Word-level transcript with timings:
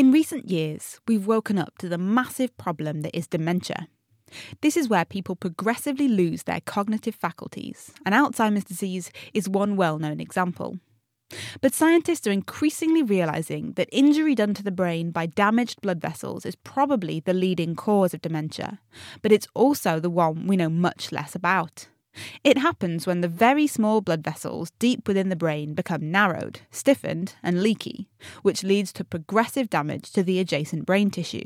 In 0.00 0.12
recent 0.12 0.48
years, 0.48 0.98
we've 1.06 1.26
woken 1.26 1.58
up 1.58 1.76
to 1.76 1.86
the 1.86 1.98
massive 1.98 2.56
problem 2.56 3.02
that 3.02 3.14
is 3.14 3.26
dementia. 3.26 3.86
This 4.62 4.74
is 4.74 4.88
where 4.88 5.04
people 5.04 5.36
progressively 5.36 6.08
lose 6.08 6.44
their 6.44 6.62
cognitive 6.62 7.14
faculties, 7.14 7.92
and 8.06 8.14
Alzheimer's 8.14 8.64
disease 8.64 9.10
is 9.34 9.46
one 9.46 9.76
well 9.76 9.98
known 9.98 10.18
example. 10.18 10.78
But 11.60 11.74
scientists 11.74 12.26
are 12.26 12.30
increasingly 12.30 13.02
realizing 13.02 13.74
that 13.74 13.90
injury 13.92 14.34
done 14.34 14.54
to 14.54 14.62
the 14.62 14.70
brain 14.70 15.10
by 15.10 15.26
damaged 15.26 15.82
blood 15.82 16.00
vessels 16.00 16.46
is 16.46 16.56
probably 16.56 17.20
the 17.20 17.34
leading 17.34 17.76
cause 17.76 18.14
of 18.14 18.22
dementia, 18.22 18.80
but 19.20 19.32
it's 19.32 19.48
also 19.52 20.00
the 20.00 20.08
one 20.08 20.46
we 20.46 20.56
know 20.56 20.70
much 20.70 21.12
less 21.12 21.34
about. 21.34 21.88
It 22.42 22.58
happens 22.58 23.06
when 23.06 23.20
the 23.20 23.28
very 23.28 23.66
small 23.66 24.00
blood 24.00 24.24
vessels 24.24 24.72
deep 24.78 25.06
within 25.06 25.28
the 25.28 25.36
brain 25.36 25.74
become 25.74 26.10
narrowed, 26.10 26.60
stiffened, 26.70 27.34
and 27.42 27.62
leaky, 27.62 28.08
which 28.42 28.64
leads 28.64 28.92
to 28.94 29.04
progressive 29.04 29.70
damage 29.70 30.10
to 30.12 30.22
the 30.22 30.40
adjacent 30.40 30.86
brain 30.86 31.10
tissue. 31.10 31.44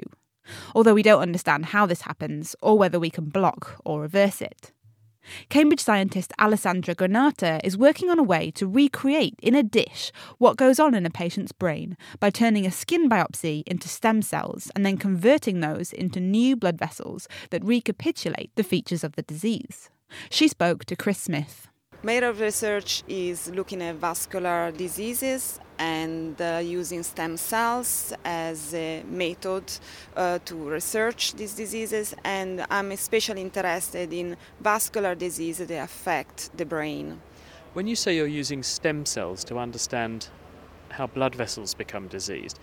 Although 0.74 0.94
we 0.94 1.02
don't 1.02 1.22
understand 1.22 1.66
how 1.66 1.86
this 1.86 2.02
happens 2.02 2.54
or 2.62 2.78
whether 2.78 3.00
we 3.00 3.10
can 3.10 3.26
block 3.26 3.80
or 3.84 4.00
reverse 4.00 4.40
it. 4.40 4.72
Cambridge 5.48 5.80
scientist 5.80 6.32
Alessandra 6.38 6.94
Granata 6.94 7.58
is 7.64 7.78
working 7.78 8.10
on 8.10 8.18
a 8.18 8.22
way 8.22 8.50
to 8.50 8.66
recreate 8.66 9.38
in 9.42 9.54
a 9.54 9.62
dish 9.62 10.12
what 10.36 10.58
goes 10.58 10.78
on 10.78 10.94
in 10.94 11.06
a 11.06 11.10
patient's 11.10 11.52
brain 11.52 11.96
by 12.20 12.28
turning 12.28 12.66
a 12.66 12.70
skin 12.70 13.08
biopsy 13.08 13.62
into 13.66 13.88
stem 13.88 14.20
cells 14.20 14.70
and 14.76 14.84
then 14.84 14.98
converting 14.98 15.60
those 15.60 15.92
into 15.94 16.20
new 16.20 16.56
blood 16.56 16.78
vessels 16.78 17.26
that 17.50 17.64
recapitulate 17.64 18.50
the 18.54 18.62
features 18.62 19.02
of 19.02 19.16
the 19.16 19.22
disease. 19.22 19.88
She 20.34 20.48
spoke 20.48 20.84
to 20.86 20.96
Chris 20.96 21.18
Smith. 21.18 21.68
Main 22.02 22.24
of 22.24 22.40
research 22.40 23.04
is 23.06 23.50
looking 23.50 23.80
at 23.82 23.94
vascular 23.94 24.72
diseases 24.72 25.60
and 25.78 26.40
uh, 26.42 26.60
using 26.60 27.04
stem 27.04 27.36
cells 27.36 28.12
as 28.24 28.74
a 28.74 29.04
method 29.08 29.62
uh, 30.16 30.40
to 30.44 30.56
research 30.56 31.34
these 31.34 31.54
diseases. 31.54 32.16
And 32.24 32.66
I'm 32.68 32.90
especially 32.90 33.42
interested 33.42 34.12
in 34.12 34.36
vascular 34.60 35.14
diseases 35.14 35.68
that 35.68 35.84
affect 35.84 36.50
the 36.56 36.66
brain. 36.66 37.20
When 37.74 37.86
you 37.86 37.94
say 37.94 38.16
you're 38.16 38.26
using 38.26 38.64
stem 38.64 39.06
cells 39.06 39.44
to 39.44 39.58
understand 39.58 40.30
how 40.90 41.06
blood 41.06 41.36
vessels 41.36 41.74
become 41.74 42.08
diseased, 42.08 42.58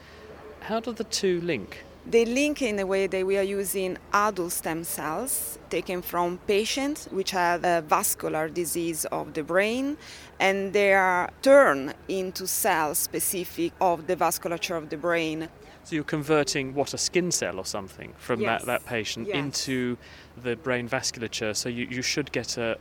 how 0.59 0.81
do 0.81 0.91
the 0.91 1.05
two 1.05 1.39
link? 1.39 1.85
They 2.05 2.25
link 2.25 2.61
in 2.61 2.79
a 2.79 2.85
way 2.85 3.05
that 3.07 3.25
we 3.25 3.37
are 3.37 3.43
using 3.43 3.97
adult 4.11 4.53
stem 4.53 4.83
cells 4.83 5.59
taken 5.69 6.01
from 6.01 6.39
patients 6.47 7.07
which 7.11 7.31
have 7.31 7.63
a 7.63 7.81
vascular 7.87 8.49
disease 8.49 9.05
of 9.05 9.33
the 9.33 9.43
brain 9.43 9.97
and 10.39 10.73
they 10.73 10.93
are 10.93 11.29
turned 11.43 11.93
into 12.07 12.47
cells 12.47 12.97
specific 12.97 13.71
of 13.79 14.07
the 14.07 14.15
vasculature 14.15 14.75
of 14.75 14.89
the 14.89 14.97
brain. 14.97 15.47
So 15.83 15.95
you're 15.95 16.03
converting 16.03 16.73
what 16.73 16.93
a 16.95 16.97
skin 16.97 17.31
cell 17.31 17.59
or 17.59 17.65
something 17.65 18.13
from 18.17 18.41
yes. 18.41 18.61
that, 18.61 18.65
that 18.65 18.85
patient 18.85 19.27
yes. 19.27 19.37
into 19.37 19.97
the 20.41 20.55
brain 20.55 20.89
vasculature. 20.89 21.55
So 21.55 21.69
you, 21.69 21.85
you 21.85 22.01
should 22.01 22.31
get 22.31 22.57
a, 22.57 22.77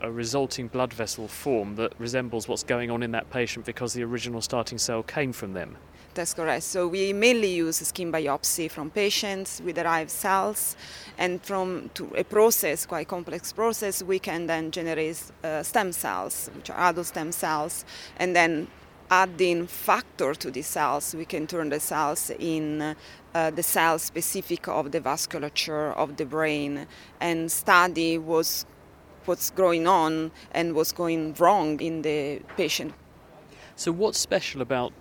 a, 0.00 0.10
resulting 0.10 0.68
blood 0.68 0.92
vessel 0.92 1.28
form 1.28 1.76
that 1.76 1.92
resembles 1.98 2.48
what's 2.48 2.62
going 2.62 2.90
on 2.90 3.02
in 3.02 3.10
that 3.12 3.30
patient 3.30 3.66
because 3.66 3.92
the 3.92 4.02
original 4.02 4.40
starting 4.40 4.78
cell 4.78 5.02
came 5.02 5.32
from 5.32 5.52
them. 5.52 5.76
That's 6.14 6.32
correct. 6.32 6.62
So 6.62 6.88
we 6.88 7.12
mainly 7.12 7.54
use 7.54 7.76
skin 7.76 8.10
biopsy 8.10 8.70
from 8.70 8.90
patients. 8.90 9.60
We 9.60 9.74
derive 9.74 10.10
cells, 10.10 10.74
and 11.18 11.42
from 11.42 11.90
a 12.14 12.24
process, 12.24 12.86
quite 12.86 13.06
complex 13.06 13.52
process, 13.52 14.02
we 14.02 14.18
can 14.18 14.46
then 14.46 14.70
generate 14.70 15.22
uh, 15.44 15.62
stem 15.62 15.92
cells, 15.92 16.50
which 16.56 16.70
are 16.70 16.88
adult 16.88 17.08
stem 17.08 17.32
cells, 17.32 17.84
and 18.16 18.34
then 18.34 18.68
adding 19.10 19.66
factor 19.66 20.34
to 20.34 20.50
the 20.50 20.62
cells, 20.62 21.14
we 21.14 21.24
can 21.24 21.46
turn 21.46 21.68
the 21.68 21.80
cells 21.80 22.30
in 22.38 22.96
uh, 23.34 23.50
the 23.50 23.62
cells 23.62 24.02
specific 24.02 24.66
of 24.68 24.92
the 24.92 25.00
vasculature 25.00 25.94
of 25.96 26.16
the 26.16 26.24
brain, 26.24 26.86
and 27.20 27.52
study 27.52 28.16
was 28.16 28.64
what's 29.26 29.50
going 29.50 29.86
on 29.86 30.30
and 30.52 30.74
what's 30.74 30.92
going 30.92 31.34
wrong 31.34 31.80
in 31.80 32.02
the 32.02 32.40
patient. 32.56 32.94
So, 33.76 33.92
what's 33.92 34.18
special 34.18 34.62
about 34.62 34.92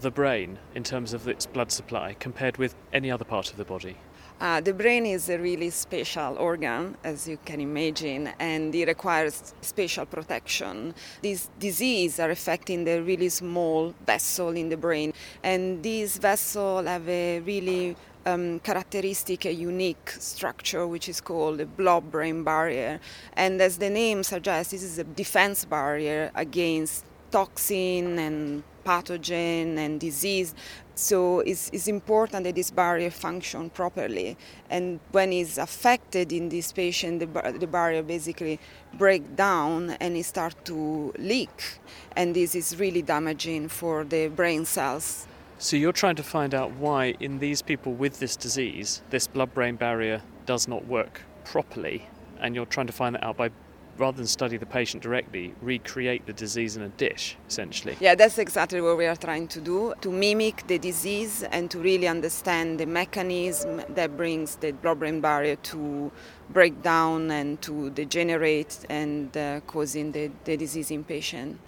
the 0.00 0.10
brain 0.10 0.58
in 0.74 0.82
terms 0.82 1.12
of 1.12 1.28
its 1.28 1.46
blood 1.46 1.70
supply 1.70 2.16
compared 2.18 2.56
with 2.56 2.74
any 2.92 3.10
other 3.10 3.24
part 3.24 3.50
of 3.50 3.56
the 3.56 3.64
body? 3.64 3.96
Uh, 4.40 4.60
the 4.60 4.74
brain 4.74 5.06
is 5.06 5.28
a 5.28 5.38
really 5.38 5.70
special 5.70 6.36
organ, 6.36 6.96
as 7.04 7.28
you 7.28 7.38
can 7.44 7.60
imagine, 7.60 8.28
and 8.40 8.74
it 8.74 8.88
requires 8.88 9.54
special 9.60 10.04
protection. 10.04 10.92
These 11.20 11.48
diseases 11.60 12.18
are 12.18 12.30
affecting 12.30 12.82
the 12.82 13.02
really 13.04 13.28
small 13.28 13.94
vessel 14.04 14.48
in 14.48 14.68
the 14.68 14.76
brain, 14.76 15.12
and 15.44 15.80
these 15.80 16.18
vessels 16.18 16.86
have 16.88 17.08
a 17.08 17.38
really 17.38 17.94
um, 18.26 18.60
characteristic, 18.60 19.44
a 19.44 19.52
unique 19.52 20.10
structure, 20.10 20.86
which 20.86 21.08
is 21.08 21.20
called 21.20 21.58
the 21.58 21.66
blood-brain 21.66 22.44
barrier. 22.44 23.00
And 23.34 23.60
as 23.60 23.78
the 23.78 23.90
name 23.90 24.22
suggests, 24.22 24.72
this 24.72 24.82
is 24.82 24.98
a 24.98 25.04
defense 25.04 25.64
barrier 25.64 26.30
against 26.34 27.04
toxin 27.30 28.18
and 28.18 28.62
pathogen 28.84 29.78
and 29.78 30.00
disease. 30.00 30.54
So 30.94 31.40
it's, 31.40 31.70
it's 31.72 31.88
important 31.88 32.44
that 32.44 32.54
this 32.54 32.70
barrier 32.70 33.10
function 33.10 33.70
properly. 33.70 34.36
And 34.68 35.00
when 35.12 35.32
it's 35.32 35.56
affected 35.56 36.32
in 36.32 36.48
this 36.48 36.72
patient, 36.72 37.20
the, 37.20 37.58
the 37.58 37.66
barrier 37.66 38.02
basically 38.02 38.60
break 38.94 39.34
down 39.34 39.90
and 40.00 40.16
it 40.16 40.24
start 40.24 40.54
to 40.66 41.14
leak. 41.18 41.78
And 42.16 42.36
this 42.36 42.54
is 42.54 42.76
really 42.78 43.02
damaging 43.02 43.68
for 43.68 44.04
the 44.04 44.28
brain 44.28 44.64
cells. 44.64 45.26
So 45.58 45.76
you're 45.76 45.92
trying 45.92 46.16
to 46.16 46.22
find 46.22 46.54
out 46.54 46.72
why 46.72 47.14
in 47.20 47.38
these 47.38 47.62
people 47.62 47.92
with 47.92 48.18
this 48.18 48.36
disease, 48.36 49.02
this 49.10 49.26
blood-brain 49.26 49.76
barrier 49.76 50.22
does 50.44 50.66
not 50.66 50.86
work 50.86 51.22
properly. 51.44 52.08
And 52.40 52.54
you're 52.54 52.66
trying 52.66 52.88
to 52.88 52.92
find 52.92 53.14
that 53.14 53.22
out 53.22 53.36
by 53.36 53.50
rather 53.98 54.16
than 54.16 54.26
study 54.26 54.56
the 54.56 54.66
patient 54.66 55.02
directly, 55.02 55.54
recreate 55.60 56.26
the 56.26 56.32
disease 56.32 56.76
in 56.76 56.82
a 56.82 56.88
dish, 56.88 57.36
essentially. 57.48 57.96
Yeah, 58.00 58.14
that's 58.14 58.38
exactly 58.38 58.80
what 58.80 58.96
we 58.96 59.06
are 59.06 59.16
trying 59.16 59.48
to 59.48 59.60
do 59.60 59.94
to 60.00 60.10
mimic 60.10 60.66
the 60.66 60.78
disease 60.78 61.42
and 61.42 61.70
to 61.70 61.78
really 61.78 62.08
understand 62.08 62.80
the 62.80 62.86
mechanism 62.86 63.82
that 63.90 64.16
brings 64.16 64.56
the 64.56 64.72
blood 64.72 64.98
brain 64.98 65.20
barrier 65.20 65.56
to 65.56 66.10
break 66.50 66.82
down 66.82 67.30
and 67.30 67.60
to 67.62 67.90
degenerate 67.90 68.84
and 68.88 69.36
uh, 69.36 69.60
causing 69.66 70.12
the, 70.12 70.30
the 70.44 70.56
disease 70.56 70.90
in 70.90 71.04
patient. 71.04 71.58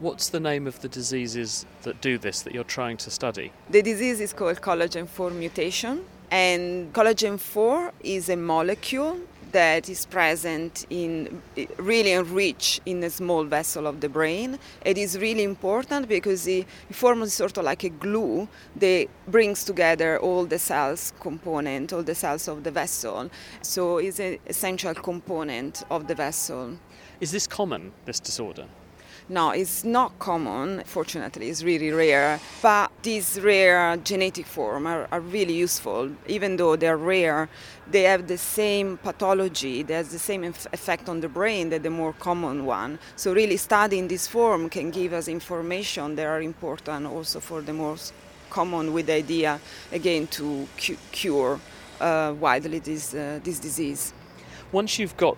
What's 0.00 0.28
the 0.28 0.38
name 0.38 0.68
of 0.68 0.80
the 0.80 0.88
diseases 0.88 1.66
that 1.82 2.00
do 2.00 2.18
this 2.18 2.42
that 2.42 2.54
you're 2.54 2.62
trying 2.62 2.98
to 2.98 3.10
study? 3.10 3.50
The 3.68 3.82
disease 3.82 4.20
is 4.20 4.32
called 4.32 4.60
collagen 4.60 5.08
4 5.08 5.30
mutation, 5.30 6.04
and 6.30 6.92
collagen 6.92 7.36
4 7.36 7.92
is 8.04 8.28
a 8.28 8.36
molecule 8.36 9.18
that 9.50 9.88
is 9.88 10.06
present 10.06 10.86
in 10.88 11.42
really 11.78 12.12
enriched 12.12 12.80
in 12.86 13.02
a 13.02 13.10
small 13.10 13.42
vessel 13.42 13.88
of 13.88 14.00
the 14.00 14.08
brain. 14.08 14.60
It 14.84 14.98
is 14.98 15.18
really 15.18 15.42
important 15.42 16.06
because 16.06 16.46
it 16.46 16.68
forms 16.92 17.32
sort 17.32 17.58
of 17.58 17.64
like 17.64 17.82
a 17.82 17.88
glue 17.88 18.46
that 18.76 19.08
brings 19.26 19.64
together 19.64 20.20
all 20.20 20.44
the 20.44 20.60
cells 20.60 21.12
component, 21.18 21.92
all 21.92 22.04
the 22.04 22.14
cells 22.14 22.46
of 22.46 22.62
the 22.62 22.70
vessel. 22.70 23.30
So 23.62 23.98
it's 23.98 24.20
an 24.20 24.38
essential 24.46 24.94
component 24.94 25.82
of 25.90 26.06
the 26.06 26.14
vessel. 26.14 26.78
Is 27.20 27.32
this 27.32 27.48
common, 27.48 27.90
this 28.04 28.20
disorder? 28.20 28.66
No, 29.30 29.50
it's 29.50 29.84
not 29.84 30.18
common. 30.18 30.82
Fortunately, 30.86 31.50
it's 31.50 31.62
really 31.62 31.90
rare. 31.90 32.40
But 32.62 32.90
these 33.02 33.38
rare 33.38 33.98
genetic 33.98 34.46
forms 34.46 34.86
are, 34.86 35.06
are, 35.12 35.20
really 35.20 35.52
useful. 35.52 36.10
Even 36.26 36.56
though 36.56 36.76
they're 36.76 36.96
rare, 36.96 37.50
they 37.90 38.04
have 38.04 38.26
the 38.26 38.38
same 38.38 38.96
pathology. 38.96 39.82
They 39.82 39.94
have 39.94 40.10
the 40.10 40.18
same 40.18 40.44
effect 40.44 41.10
on 41.10 41.20
the 41.20 41.28
brain 41.28 41.68
that 41.68 41.82
the 41.82 41.90
more 41.90 42.14
common 42.14 42.64
one. 42.64 42.98
So 43.16 43.34
really, 43.34 43.58
studying 43.58 44.08
this 44.08 44.26
form 44.26 44.70
can 44.70 44.90
give 44.90 45.12
us 45.12 45.28
information 45.28 46.16
that 46.16 46.26
are 46.26 46.40
important 46.40 47.06
also 47.06 47.40
for 47.40 47.60
the 47.60 47.74
most 47.74 48.14
common, 48.48 48.94
with 48.94 49.08
the 49.08 49.12
idea 49.12 49.60
again 49.92 50.26
to 50.28 50.66
cu- 50.78 50.96
cure 51.12 51.60
uh, 52.00 52.34
widely 52.40 52.78
this 52.78 53.12
uh, 53.12 53.40
this 53.44 53.58
disease. 53.58 54.14
Once 54.72 54.98
you've 54.98 55.16
got 55.18 55.36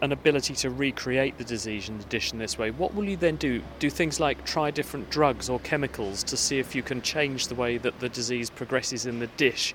an 0.00 0.12
ability 0.12 0.54
to 0.54 0.70
recreate 0.70 1.36
the 1.38 1.44
disease 1.44 1.88
in 1.88 1.98
the 1.98 2.04
dish 2.04 2.32
in 2.32 2.38
this 2.38 2.58
way, 2.58 2.70
what 2.70 2.94
will 2.94 3.04
you 3.04 3.16
then 3.16 3.36
do? 3.36 3.62
Do 3.78 3.90
things 3.90 4.20
like 4.20 4.44
try 4.44 4.70
different 4.70 5.10
drugs 5.10 5.48
or 5.48 5.60
chemicals 5.60 6.22
to 6.24 6.36
see 6.36 6.58
if 6.58 6.74
you 6.74 6.82
can 6.82 7.02
change 7.02 7.48
the 7.48 7.54
way 7.54 7.78
that 7.78 8.00
the 8.00 8.08
disease 8.08 8.50
progresses 8.50 9.06
in 9.06 9.18
the 9.18 9.26
dish, 9.26 9.74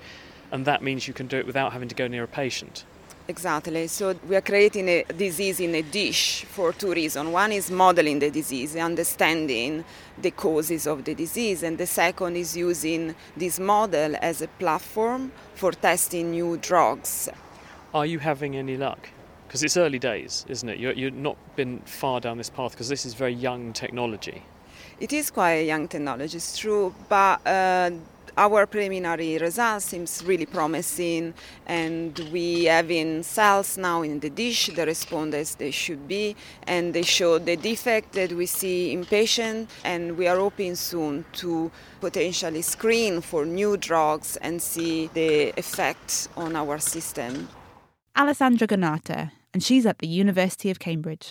and 0.50 0.64
that 0.64 0.82
means 0.82 1.06
you 1.06 1.14
can 1.14 1.26
do 1.26 1.38
it 1.38 1.46
without 1.46 1.72
having 1.72 1.88
to 1.88 1.94
go 1.94 2.08
near 2.08 2.24
a 2.24 2.28
patient? 2.28 2.84
Exactly. 3.28 3.86
So 3.86 4.16
we 4.28 4.34
are 4.34 4.40
creating 4.40 4.88
a 4.88 5.04
disease 5.04 5.60
in 5.60 5.72
a 5.76 5.82
dish 5.82 6.44
for 6.46 6.72
two 6.72 6.92
reasons. 6.92 7.28
One 7.28 7.52
is 7.52 7.70
modeling 7.70 8.18
the 8.18 8.30
disease, 8.30 8.74
understanding 8.74 9.84
the 10.20 10.32
causes 10.32 10.88
of 10.88 11.04
the 11.04 11.14
disease, 11.14 11.62
and 11.62 11.78
the 11.78 11.86
second 11.86 12.36
is 12.36 12.56
using 12.56 13.14
this 13.36 13.60
model 13.60 14.16
as 14.20 14.42
a 14.42 14.48
platform 14.48 15.30
for 15.54 15.70
testing 15.70 16.32
new 16.32 16.56
drugs. 16.56 17.28
Are 17.94 18.06
you 18.06 18.18
having 18.18 18.56
any 18.56 18.76
luck? 18.76 19.10
Because 19.50 19.64
it's 19.64 19.76
early 19.76 19.98
days, 19.98 20.46
isn't 20.48 20.68
it? 20.68 20.78
You're, 20.78 20.92
you're 20.92 21.10
not 21.10 21.36
been 21.56 21.80
far 21.80 22.20
down 22.20 22.38
this 22.38 22.48
path 22.48 22.70
because 22.70 22.88
this 22.88 23.04
is 23.04 23.14
very 23.14 23.32
young 23.32 23.72
technology. 23.72 24.44
It 25.00 25.12
is 25.12 25.28
quite 25.32 25.54
a 25.54 25.66
young 25.66 25.88
technology, 25.88 26.36
it's 26.36 26.56
true, 26.56 26.94
but 27.08 27.44
uh, 27.44 27.90
our 28.36 28.64
preliminary 28.66 29.38
results 29.38 29.86
seems 29.86 30.22
really 30.24 30.46
promising 30.46 31.34
and 31.66 32.16
we 32.30 32.66
have 32.66 32.92
in 32.92 33.24
cells 33.24 33.76
now 33.76 34.02
in 34.02 34.20
the 34.20 34.30
dish 34.30 34.68
that 34.76 34.86
respond 34.86 35.34
as 35.34 35.56
they 35.56 35.72
should 35.72 36.06
be 36.06 36.36
and 36.68 36.94
they 36.94 37.02
show 37.02 37.40
the 37.40 37.56
defect 37.56 38.12
that 38.12 38.30
we 38.30 38.46
see 38.46 38.92
in 38.92 39.04
patients 39.04 39.74
and 39.82 40.16
we 40.16 40.28
are 40.28 40.36
hoping 40.36 40.76
soon 40.76 41.24
to 41.32 41.72
potentially 42.00 42.62
screen 42.62 43.20
for 43.20 43.44
new 43.44 43.76
drugs 43.76 44.36
and 44.42 44.62
see 44.62 45.08
the 45.08 45.52
effect 45.58 46.28
on 46.36 46.54
our 46.54 46.78
system. 46.78 47.48
Alessandra 48.16 48.68
Granata, 48.68 49.32
and 49.52 49.62
she's 49.62 49.86
at 49.86 49.98
the 49.98 50.08
University 50.08 50.70
of 50.70 50.78
Cambridge. 50.78 51.28